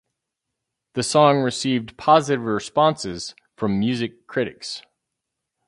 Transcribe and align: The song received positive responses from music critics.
The 0.93 1.03
song 1.03 1.41
received 1.41 1.95
positive 1.95 2.43
responses 2.43 3.35
from 3.55 3.77
music 3.77 4.25
critics. 4.25 4.81